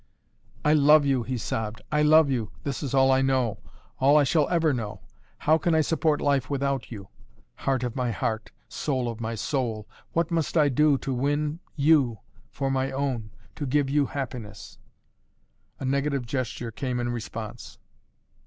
[0.65, 1.79] "I love you," he sobbed.
[1.91, 2.49] "I love you!
[2.63, 3.59] This is all I know!
[3.99, 5.01] All I shall ever know.
[5.37, 7.09] How can I support life without you?
[7.57, 9.87] heart of my heart soul of my soul?
[10.13, 12.17] What must I do, to win you
[12.49, 14.79] for my own to give you happiness?"
[15.79, 17.77] A negative gesture came in response.